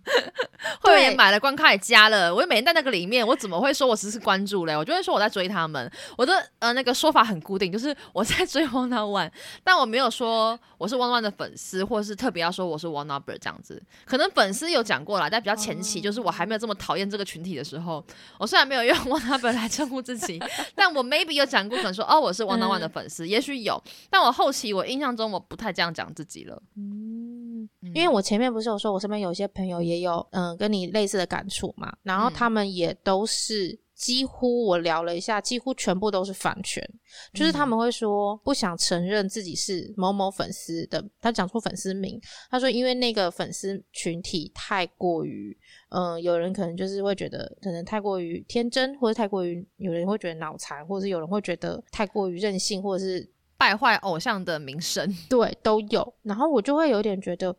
[0.81, 4.77] 会员也买了，关卡也加了，我又每天在那个里面，我怎么会说我只是关注嘞？
[4.77, 9.31] 我就会说我在追他们，我的呃那个说法很固定，就是我在追 One One，
[9.63, 13.83] 但我没有说我是 One One 的粉丝，或者是特别要说我是 One Number 这样子。
[14.05, 18.03] 可能粉丝有讲过了，在比较前期，就是我还没有这么讨厌这个群体的时候，
[18.39, 20.41] 我虽然没有用 One Number 来称呼自己，
[20.75, 25.41] 但我 maybe 有讲过，可能说哦我是 One One 的粉丝，也许有，但我后期我印象中我。
[25.51, 36.87] 不太这样讲自己了，嗯，因为我前面不是有说，我身边有些朋友也有嗯跟你类似的感触嘛，然后他们也都是几乎我聊了一下，几乎全部都是反权，
[37.33, 42.20] 就是他们会说不想承认自己是某某粉丝的，他讲出粉丝名，
[42.51, 45.57] 他说因为那个粉丝群体太过于
[45.88, 53.29] 嗯，有人可能就是会觉得可能太过于天真，或者太过于有人会觉得脑残，或者是有人会觉得太过于任性，或者是。
[53.61, 56.14] 败坏偶像的名声，对，都有。
[56.23, 57.55] 然后我就会有点觉得，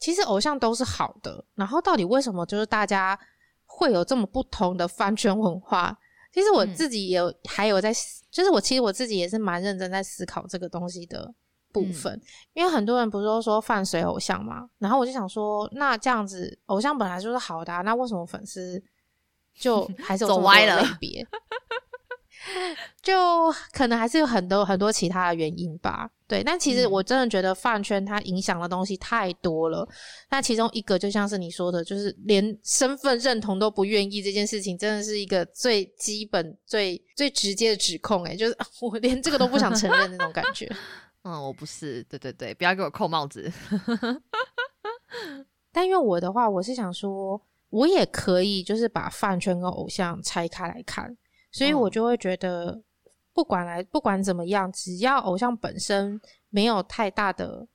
[0.00, 1.44] 其实偶像都是好的。
[1.54, 3.16] 然后到底为什么就是大家
[3.64, 5.96] 会有这么不同的饭圈文化？
[6.32, 7.92] 其实我自己也有，还有在，
[8.30, 11.32] 就是我其实我自己也是蛮认真在思考这个东西的
[11.72, 12.20] 部分。
[12.52, 18.80] 因为很多人不是都说饭随偶像嘛，然后我就想说，那这样子偶像本来就是好的，那为什么粉丝
[19.54, 20.82] 就还是 走歪了？
[23.02, 26.42] 就可能还是有很多很多其他的原因吧，对。
[26.42, 29.86] 但其实我真的觉得饭圈它影响的东西太多了。
[30.30, 38.24] 那其中一个就像是你说的，就是连身份认同都不愿意这件事情，真的是一个最基本、最最直接的指控。
[38.24, 40.70] 哎，就是我连这个都不想承认那种感觉。
[41.22, 43.52] 嗯，我不是，对对对，不要给我扣帽子。
[45.72, 51.14] 但因为我的话，我是想说，我也可以就是把饭圈跟偶像拆开来看。
[51.50, 52.82] 所以我就会觉得，
[53.32, 57.66] 不管来不管怎么样，只要偶像本身没有太大的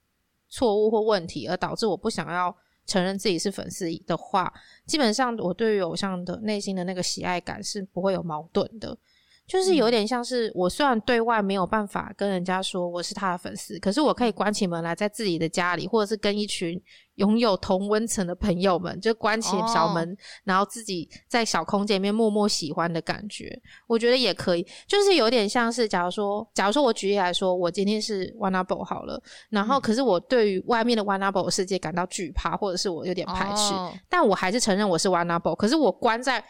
[0.47, 4.53] 错误或问题，而导致我不想要承认自己是粉丝的话，
[4.85, 8.97] 基本上我对于偶像的内心的那个喜爱感是不会有矛盾的。
[9.47, 16.81] 就是有点像是我虽然对外没有办法跟人家说我是他的粉丝，可是我可以关起门来，在自己的家里，或者是跟一群
[17.15, 24.65] 拥有同温层的朋友们，就关起小门，然后自己在小空间里面默默喜欢的感觉，我觉得也可以。
[24.87, 33.73] 就是有点像是，假如说，假如说我举例来说，我今天是 One Up 好了，然后可是我对于外面的 One Up 世界感到惧怕，或者是我有点排斥，
[34.09, 36.43] 但我还是承认我是 One Up，可是我关在。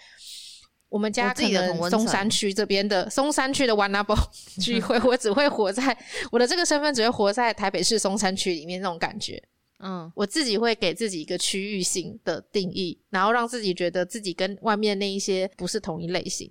[0.90, 4.14] 我们家可能松山区这边的松山区的 One Up
[4.62, 5.98] 聚会，我只会活在
[6.32, 9.42] 我的这个身份，只会活在台北市松山区里面那种感觉。
[9.80, 16.50] 嗯，我自己会给自己一个区域性的定义，然后让自己觉得自己跟外面那一些不是同一类型，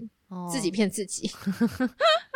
[0.53, 1.31] 自己骗自己。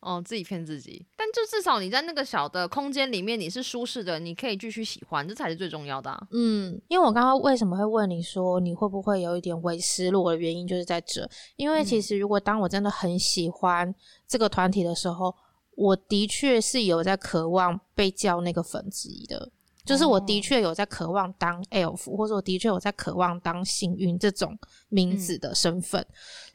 [0.00, 6.28] 哦，自己骗自己，但就至少你在那个小的空间里面，你是舒适的，你可以继续喜欢，这才是最重要的。
[6.32, 11.28] 嗯，因为我刚刚为什么会问你说你会不会有一点微失落的原因，就是在这。
[11.56, 13.94] 因为其实如果当我真的很喜欢
[14.26, 15.34] 这个团体的时候，
[15.76, 19.50] 我的确是有在渴望被叫那个粉级的，
[19.84, 26.04] 就是我的确有在渴望当 elf，或者我的确有在渴望当幸运这种名字的身份。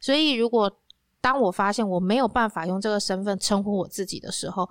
[0.01, 0.69] 所以如果
[1.23, 4.69] 当我发现我没有办法用这个身份称呼我自己的时候，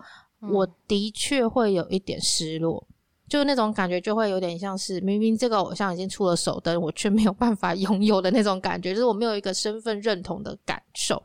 [0.50, 2.86] 我的确会有一点失落，
[3.26, 11.22] 就那种感觉就会有点像是明明这个偶像已经出了手灯，我却没有办法 拥有的那种感觉，就是我没有一个身份认同的感受。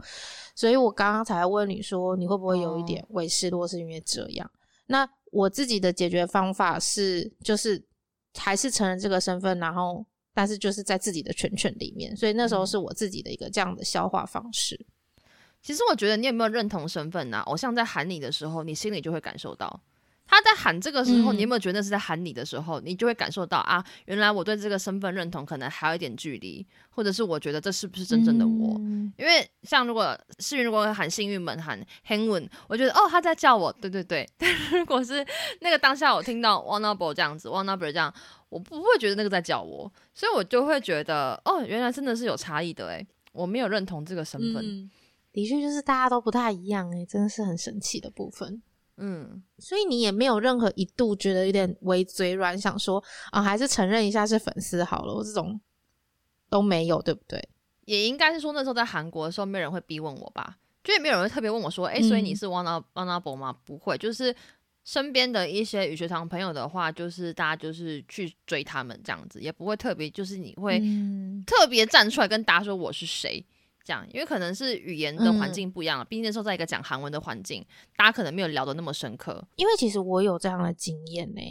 [0.55, 4.49] 所以我刚刚才问你说你会不会有一点为失落，是因为这样？
[4.85, 7.83] 那我自己的解决方法是，就是
[8.35, 14.79] 还是承认这个身份，然后但是就是在自己的圈圈里面，所以那时候是我自己的一个这样的消化方式。
[15.67, 17.39] 其实我觉得你有没有认同身份呢？
[17.39, 19.77] 偶像在喊你的时候，你心里就会感受到
[20.25, 28.79] 他在喊这个时候，你有没有觉得是在喊你的时候，你就会感受到啊，原来我对这个身份认同可能还有一点距离，或者是我觉得这是不是真正的我？
[29.17, 34.25] 因为像如果世运如果喊幸运门喊 Hangwen，我觉得哦他在叫我，对对对。
[34.39, 35.15] 但如果是
[35.59, 38.13] 那个当下我听到 One Number 这样子，One Number 这样，
[38.47, 44.89] 我不会觉得那个在叫我，所以我就会觉得哦，原来真的是有差异的诶，我没有认同这个身份。
[45.37, 48.59] 的确，就是大家都不太一样哎，真的是很神奇的部分。
[48.95, 55.13] 嗯，所以你也没有任何一度觉得有点微嘴软，想说啊，还是承认一下是粉丝好了。
[55.13, 55.61] 我这种
[56.49, 57.47] 都没有，对不对？
[57.85, 60.57] 也应该是说那时候在韩国的时候，没有人会逼问我吧？
[60.83, 63.55] 就也没有人会特别问我说，哎，所以你是 wanna wanna b 吗？
[63.63, 64.35] 不会，就是
[64.83, 70.81] 身边的一些语学堂朋友的话，就是大家就是去追他们这样子，也不会特别就是你会
[71.45, 73.45] 特别站出来跟大家说我是谁。
[73.87, 79.41] 这样，因为可能是语言的环境不一样，毕竟那时候在一个讲韩文的环境，大家可能没有聊得那么深刻。
[79.55, 81.41] 因为其实我有这样的经验呢，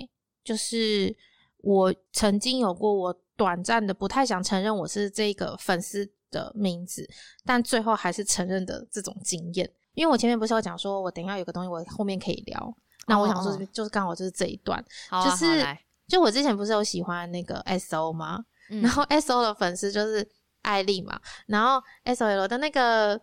[0.44, 1.16] 就是
[1.62, 7.08] 我曾经有过我短暂的不太想承认我是这个粉丝的名字，
[7.46, 9.72] 但最后还是承认的这种经验。
[9.94, 12.76] 因为我前面不是有讲说，我等一下有个东西，我后面可以聊。
[13.06, 14.84] 那我想说，就是刚好就是这一段，
[15.24, 15.64] 就是
[16.06, 18.44] 就我之前不是有喜欢那个 S O 吗？
[18.82, 20.28] 然后 S O 的粉丝就是。
[20.66, 23.18] 艾丽嘛，然后 S O L 的那个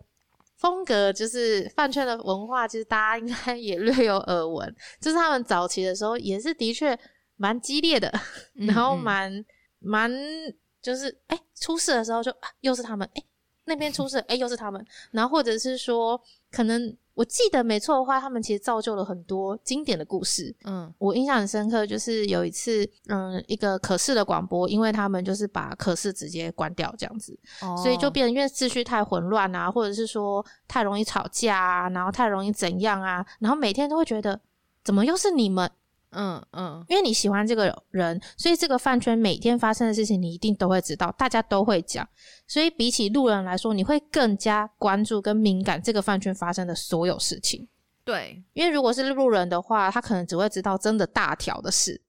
[0.57, 4.75] 风格就是饭圈的文化，其实大家应该也略有耳闻。
[4.99, 6.97] 就是他们早期的时候也是的确
[7.35, 8.11] 蛮激烈的，
[8.53, 9.45] 然后蛮
[9.79, 10.11] 蛮
[10.81, 13.23] 就是哎出事的时候就又是他们，哎
[13.65, 16.97] 那边出事，哎又是他们，然后或者是说可能。
[17.13, 20.55] 我记得没错的话，他们其实造就了很多经典的故事。
[20.65, 27.37] 嗯，我印象很深刻，就是有一次，嗯，一个可视的广播，因为他们就是把可视直接关掉这样子，
[27.81, 34.39] 所以就变得因为秩序太混乱啊，或者是说太容易吵架啊，然后太容易怎样啊，然后每天都会觉得
[34.83, 35.69] 怎么又是你们。
[36.13, 42.07] 嗯嗯，因为你喜欢这个人，所以这个饭圈每天发生的事情，你一定都会知道，大家都会讲。
[42.47, 47.67] 所以比起路人来说，你会更加关注跟敏感这个饭圈发生的所有事情。
[48.05, 52.01] 对，因为如果是路人的话，他可能只会知道真的大条的事。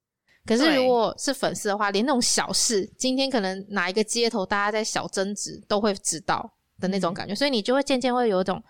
[0.44, 7.34] 可是如果是粉丝的话，连那种小事，今天可能哪一个街头大家在小争执，都会知道的那种感觉。
[7.34, 8.62] 所以你就会渐渐会有一种，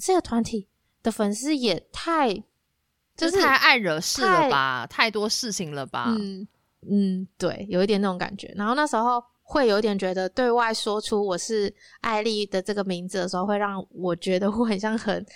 [0.00, 0.68] 这个团体
[1.02, 2.42] 的粉丝也太。
[3.18, 6.14] 就是太爱惹事了吧，太多事情了吧。
[6.18, 6.46] 嗯
[6.88, 8.54] 嗯，对，有一点那种感觉。
[8.56, 15.26] 然后那时候会有点觉得，对外说出我是艾丽的这个名字的时候，会让我觉得我很像很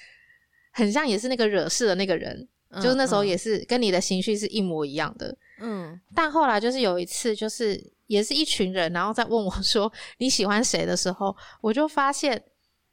[0.72, 2.48] 很像也是那个惹事的那个人。
[2.76, 5.36] 就是那时候也是跟你的情绪是一模一样的。
[5.60, 6.00] 嗯。
[6.14, 12.42] 但后来就是有一次，就是也是一群人，然后在问我说你喜欢谁的时候，我就发现，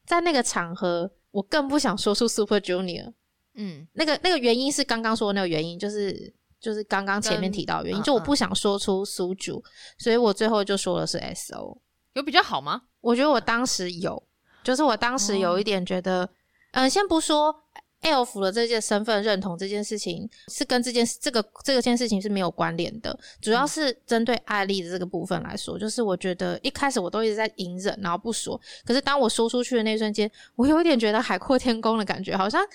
[0.06, 3.14] 在那个场合，我更不想说出 Super Junior。
[3.60, 9.62] 嗯，那个那个原因是刚刚说的那个原因，就是就是刚刚前面提到原因，就我不想说出苏主，
[9.98, 11.78] 所以我最后就说的是 S O。
[12.14, 12.82] 有比较好吗？
[13.02, 14.24] 我觉得我当时有，
[14.64, 16.30] 就是我当时有一点觉得，
[16.72, 17.56] 嗯，先不说。
[18.02, 32.66] Elf 的这件身份认同这件事情是跟这件这个这个件事情是没有关联的，主要是针对艾丽的这个部分来说，就是我觉得一开始我都一直在隐忍，然后不说，可是当我说出去的那瞬间，我有一点觉得海阔天空的感觉，好像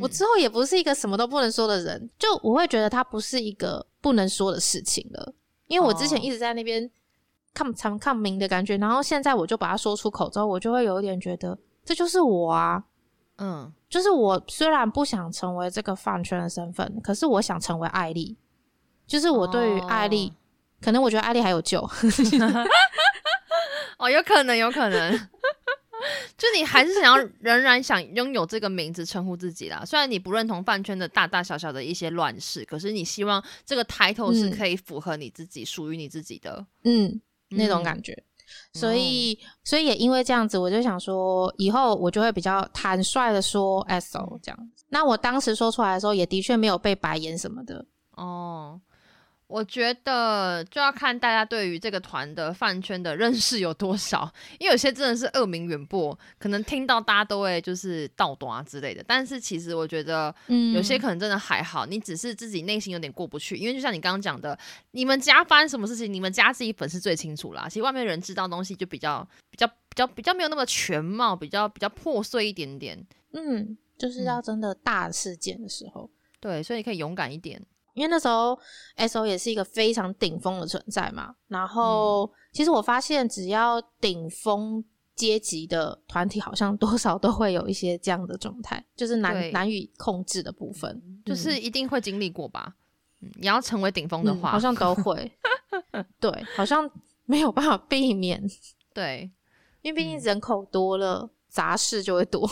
[0.00, 5.34] 我之后也不是一个什么都不能说的人，就我会觉得它不是一个不能说的事情了，
[5.66, 6.88] 因为我之前一直在那边
[7.52, 12.84] 抗常抗明的感觉，然后现在我就把它说出口之后，我就会有一点觉得这就是我啊。
[13.38, 18.36] 嗯，就是我虽然不想成为这个饭圈的身份，可是我想成为艾丽。
[19.06, 20.32] 就是我对于艾丽，
[20.80, 21.80] 可能我觉得艾丽还有救。
[23.98, 25.28] 哦，有可能，有可能。
[26.36, 29.82] 就你还是想要，仍然想拥有这个名字称呼自己啦。
[29.86, 36.66] 虽然你不认同饭圈的大大小小的一些乱事，可是你希望这个 title 是可以符合你自己，属于你自己的。
[36.84, 37.20] 嗯，
[37.50, 38.22] 那种感觉。
[38.72, 44.84] 所以，所以也因为这样子，我就想说，以后我就会比较坦率的说 “so” 这样子。
[44.88, 47.86] 那我当时说出来的时候，也的确没有被白眼什么的
[48.16, 48.80] 哦。
[49.50, 59.04] 我觉得就要看大家对于这个团的饭圈的认识有多少，因为有些真的是恶名远播，可能听到大家都会就是倒端啊之类的。
[59.06, 63.56] 但是其实我觉得，嗯，有些可能真的还好，你只是自己内心有点过不去。
[63.56, 64.56] 因为就像你刚刚讲的，
[64.92, 67.68] 你们家发生什么事情，你们家自己粉丝最清楚啦。
[67.68, 73.04] 其实外面人知道东西就比较比较比较比较没有那么全貌，比较比较破碎一点点。
[73.32, 77.60] 嗯，就是要真的大事件的时候，对，所以可以勇敢一点。
[77.94, 78.58] 因为那时候
[78.96, 84.84] S O 也是一个非常顶峰的存在嘛，然后其实我发现只要顶峰
[85.14, 92.74] 阶级的团体，好像多少都会有一些这样的状态，就是难难以控制的部分，就是一定会经历过吧。
[93.18, 95.30] 你要成为顶峰的话，好像都会，
[96.18, 96.90] 对，好像
[97.26, 98.42] 没有办法避免。
[98.94, 99.30] 对，
[99.82, 102.48] 因为毕竟人口多了，杂事就会多。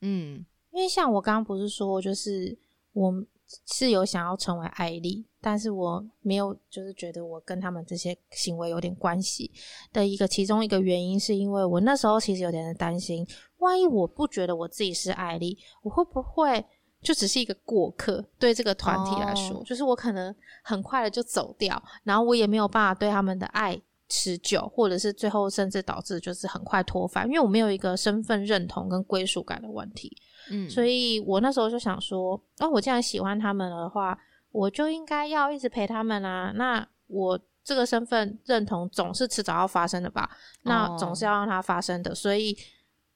[0.00, 2.56] 嗯， 因为像我刚刚不是说，就是
[2.92, 3.24] 我。
[3.66, 9.50] 是有想要成为艾丽，但是我没有，就是觉得我跟他们这些行为有点关系
[9.92, 13.26] 的一个其中一个原因，是因为我那时候其实有点担心，
[13.58, 16.64] 万一我不觉得我自己是艾丽，我会不会
[17.02, 18.24] 就只是一个过客？
[18.38, 20.34] 对这个团体来说，就是我可能
[20.64, 30.16] 很快的就走掉，然后我也没有办法对他们的爱持久，或者是最后甚至导致就是很快脱发，因为我没有一个身份认同跟归属感的问题。
[30.50, 34.18] 嗯，所以我那时候就想说，哦，我既然喜欢他们的话，
[34.52, 36.52] 我就应该要一直陪他们啊。
[36.54, 40.30] 那我这个身份认同总是迟早要发生的吧？
[40.62, 42.56] 那总是要让它发生的，所以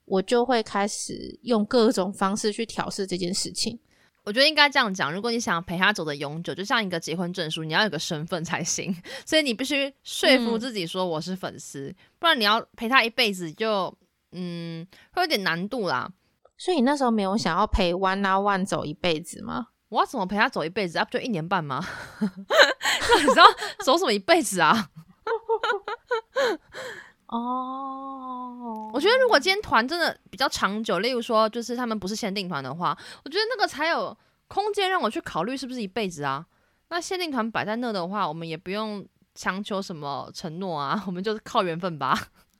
[0.05, 3.79] 我就会开始用各种方式去调试这件事情。
[4.23, 8.95] 我觉得应该这样讲，如果你想陪他走的永久，就像一个结婚证书，你要有个身份才行。
[9.25, 13.93] 所以你必须说服自己说我是粉丝，不然你要陪他一辈子，就
[14.33, 16.13] 嗯，会有点难度啦。
[16.61, 19.69] 所以你那时候没有想要陪 One 啊 One 走一辈子吗？
[19.89, 20.99] 我要怎么陪他走一辈子？
[20.99, 21.83] 啊，不就一年半吗？
[22.21, 23.45] 那你知道
[23.83, 24.91] 走什么一辈子啊？
[27.29, 32.95] 哦，我觉得如果今天团真的比较长久，例如说就是他们不是限定团的话，
[33.25, 34.15] 我觉得那个才有
[34.47, 36.45] 空间让我去考虑是不是一辈子啊。
[36.91, 39.03] 那限定团摆在那的话，我们也不用
[39.35, 42.15] 强求什么承诺啊，我们就是靠缘分吧。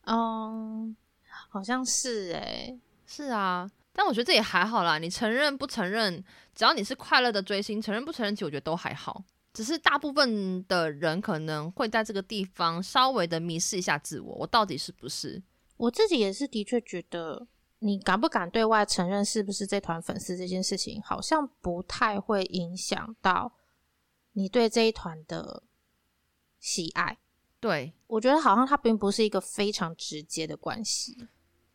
[0.07, 0.89] 哦，
[1.51, 3.69] 好像是哎，是啊。
[4.01, 6.25] 但我觉得这也还好啦，你承认不承认，
[6.55, 9.23] 只要你是快乐的追星，承认不承认，其实我觉得都还好。
[9.53, 15.43] 只是大部分的人可能会在这个地方稍微的迷失一下自我，我到底是不是？
[15.77, 17.47] 我自己也是的确觉得，
[17.81, 23.53] 你敢不敢对外承认是不是这团粉丝这件事情，好像不太会影响到
[24.33, 25.65] 你对这一团的
[26.59, 27.19] 喜爱。
[27.61, 31.29] 对我觉得好像它并不是一个非常直接的关系。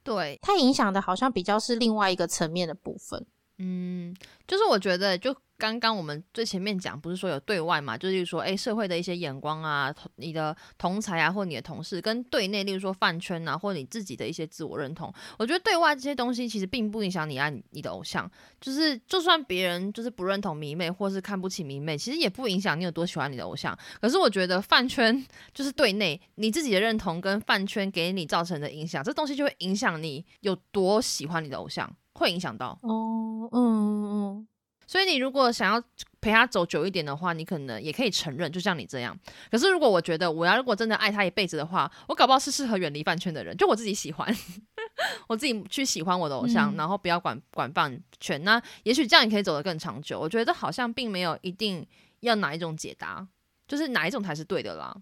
[0.05, 3.25] 对，它影响的好像比较是另外一个层面的部分。
[3.57, 4.15] 嗯，
[4.47, 5.35] 就是我觉得就。
[5.57, 18.29] 刚刚我们最前面讲，不是说有对外嘛，就是说，哎，社会的一些眼光啊，你的同才啊，或你的同事，跟对内，例如说饭圈啊，或你自己的一些自我认同，我觉得对外这些东西其实并不影响你爱你的偶像，
[18.59, 23.77] 就是就算别人就是不认同迷妹，或是看不起迷妹，其实也不影响你有多喜欢你的偶像。
[24.01, 32.77] 可是我觉得饭圈就是对内，你自己的认同跟饭圈给你造成的影响，这东西就会影响你有多喜欢你的偶像，会影响到。
[32.81, 34.47] 哦，嗯嗯。
[34.87, 35.81] 所以你如果想要
[36.21, 39.17] 陪他走久一点的话，你可能也可以承认，就像你这样。
[39.51, 44.35] 可是如果我觉得我要如果真的爱他一辈子的话，我搞不好是适合远离饭圈的人，就我自己喜欢，
[45.27, 48.43] 我自己去喜欢我的偶像，然后不要管管饭圈。
[48.43, 50.19] 那也许这样你可以走得更长久。
[50.19, 51.85] 我觉得好像并没有一定
[52.21, 53.27] 要哪一种解答，
[53.67, 54.95] 就是哪一种才是对的啦。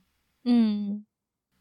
[0.43, 1.05] 嗯。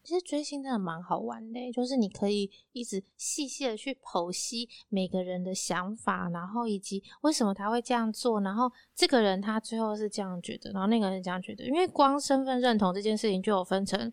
[0.04, 11.64] 其实追星真的蛮好玩的，就是你可以一直细细的去剖析每个人的想法，然后以及为什么他会这样做，然后这个人他最后是这样觉得，然后那个人这样觉得。
[11.64, 14.12] 因为光身份认同这件事情就有分成，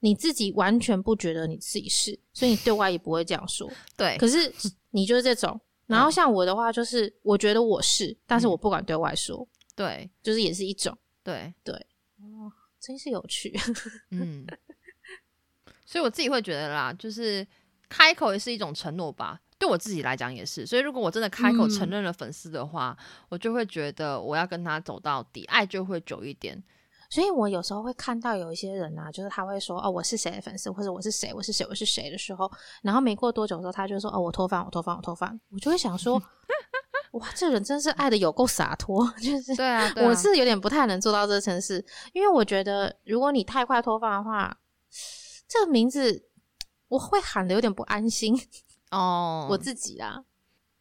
[0.00, 3.70] 你自己完全不觉得你自己是，所以你对外也不会这样说。
[3.96, 4.52] 对，可是
[4.90, 5.60] 你就是这种。
[5.86, 9.46] 然后像我的话，就是我觉得我是，但是我不敢对外说。
[9.76, 10.96] 对，就是也是一种。
[11.22, 11.74] 对对，
[12.16, 12.50] 哦，
[12.80, 13.56] 真是有趣。
[14.10, 14.44] 嗯。
[15.92, 17.46] 所以我自己会觉得啦，就是
[17.90, 19.38] 开口也是一种承诺吧。
[19.58, 20.64] 对我自己来讲也是。
[20.64, 22.96] 所以如果我真的开口承认了粉丝的话，
[23.28, 26.64] 我就会觉得我要跟他走到底，爱就会久一点。
[27.10, 35.38] 所以我有时候会看到有一些人啊，就是他会说哦，我是谁的粉丝，或者我是谁，我是谁，我是谁的时候，然后没过多久的时候，他就说哦，我脱饭，我脱饭，我脱饭。
[35.50, 36.20] 我就会想说，
[37.12, 39.06] 哇，这人真是爱的有够洒脱。
[39.22, 41.84] 就是对啊， 我是有点不太能做到这层事，
[42.14, 44.56] 因为我觉得如果你太快脱饭的话。
[45.52, 46.30] 这个名字
[46.88, 48.34] 我会喊的有点不安心
[48.90, 50.24] 哦，我自己啦，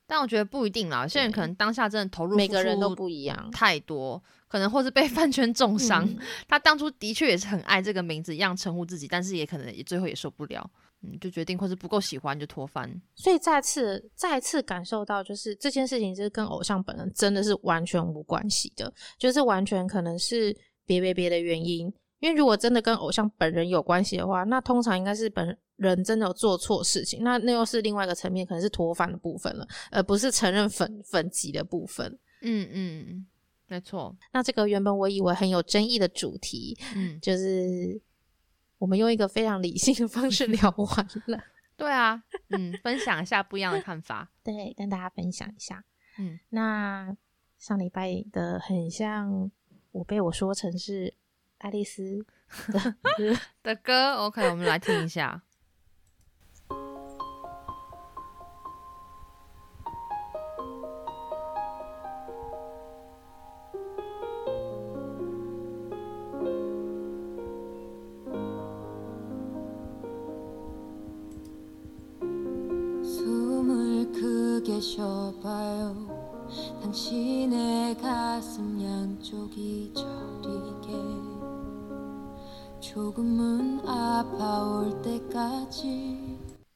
[0.08, 6.08] 但我觉得不一定啦，有些人可能当下真的投入，每个人都不一样，太多可能或是被 饭圈重伤，
[6.48, 10.70] 他当初的确也是很爱这个名字一样称呼自己，但是也可能也最后也受不了，
[11.02, 12.90] 嗯，就决定或是不够喜欢就脱饭。
[13.16, 20.56] 所以再次再次感受到，就是这件事情就是跟偶像本人真的是完全无关系的，就是完全可能是
[20.86, 21.92] 别别别的原因。
[22.22, 32.18] 因为如果真的跟偶像本人有关系的话，那通常应该是本人真的有做错事情，那那又是另外一个层面，可能是脱饭的部分了，而不是承认粉粉级的部分。
[32.42, 33.26] 嗯嗯，
[33.68, 34.16] 没错。
[34.32, 38.00] 那这个原本我以为很有争议的主题，嗯，就是
[38.78, 41.44] 我们用一个非常理性的方式聊完了。
[41.76, 44.32] 对啊，嗯，分享一下不一样的看法。
[44.46, 45.84] 对，跟大家分享一下。
[46.20, 47.18] 嗯，那
[47.58, 49.50] 上礼拜的很像，
[49.92, 51.16] 我被我说成是。
[51.62, 52.26] 爱丽丝
[53.62, 55.44] 的歌，OK，我们来听一下。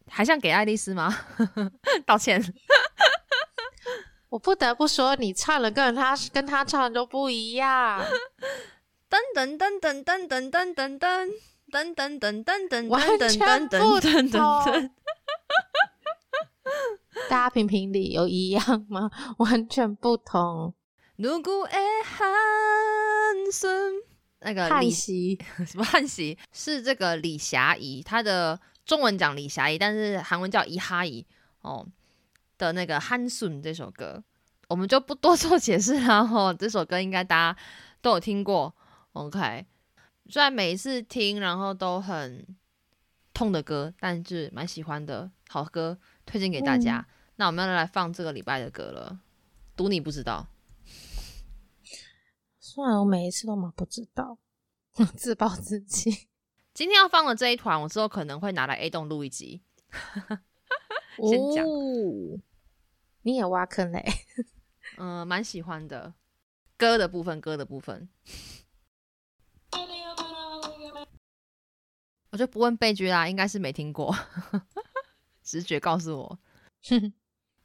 [0.08, 1.14] 还想给爱丽丝吗？
[2.06, 2.42] 道歉。
[4.30, 8.02] 我不得不说，你唱的跟他跟他唱的都不一样。
[9.10, 11.30] 噔噔噔噔噔噔噔噔噔
[11.70, 14.90] 噔噔噔噔噔，完全不同。
[17.30, 19.10] 大家评评理，有一样吗？
[19.38, 20.74] 完全不同。
[21.18, 22.26] 如果爱汉
[23.52, 23.96] 孙。
[24.40, 31.26] 那个汉熙 什么汉熙是这个李霞怡，她的中文讲李霞怡，但是韩文叫伊哈怡
[31.62, 31.88] 哦
[32.58, 34.24] 的那个《汉顺》这首歌，
[34.68, 36.54] 我们就不多 做解释了哈。
[36.54, 37.60] 这首歌应该大家
[38.02, 38.76] 都有听过
[39.14, 39.66] ，OK。
[40.30, 42.46] 虽然每一次听然后都很
[43.34, 47.06] 痛的歌，但是蛮喜欢的好歌，推荐给大家。
[47.36, 49.20] 那我们要来放这个礼拜的歌了，
[49.76, 50.48] 赌你不知道。
[52.76, 54.38] 虽然我每一次都蛮不知道，
[55.16, 56.28] 自暴自弃。
[56.74, 59.64] 今天要放的这一团，我之后可能会拿来 A 栋录一集。
[61.16, 61.66] 先讲，
[63.22, 64.04] 你也挖坑嘞？
[64.98, 66.16] 嗯，蛮喜欢的。
[66.76, 68.10] 歌的部分，歌的部分，
[72.32, 74.14] 我就不问悲剧啦，应该是没听过。
[75.42, 76.40] 直觉告诉我。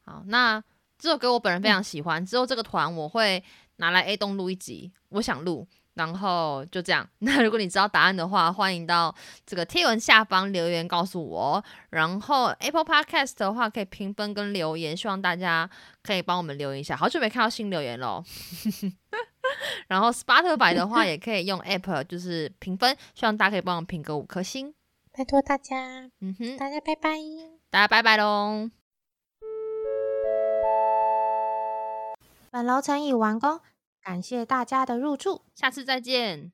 [0.02, 0.62] 好，那
[0.96, 2.24] 这首歌我本人非常喜欢。
[2.24, 3.42] 之后这个团我会。
[3.80, 7.08] 拿来 A 栋录一集，我想录，然后就这样。
[7.18, 9.12] 那如果你知道答案的话，欢迎到
[9.44, 11.64] 这个贴文下方留言告诉我。
[11.90, 15.68] 然后 Apple Podcast 的话可以评分跟留言，希望大家
[16.02, 16.94] 可以帮我们留言一下。
[16.94, 18.22] 好久没看到新留言喽。
[19.88, 24.72] 然后 Spotify 的话也可以用 App 就是评分，希望大家可以帮我评个五颗星，
[25.12, 26.10] 拜托大家。
[26.20, 27.16] 嗯哼，大家拜拜，
[27.70, 28.70] 大家拜拜喽。
[32.52, 33.60] 本楼层已完工。
[34.02, 36.52] 感谢大家的入住，下次再见。